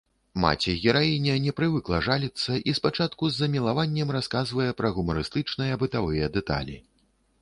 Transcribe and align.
Маці-гераіня 0.43 1.33
не 1.47 1.51
прывыкла 1.59 1.99
жаліцца 2.07 2.51
і 2.71 2.75
спачатку 2.79 3.23
з 3.33 3.39
замілаваннем 3.43 4.15
расказвае 4.19 4.71
пра 4.81 4.93
гумарыстычныя 4.97 5.73
бытавыя 5.85 6.25
дэталі. 6.41 6.75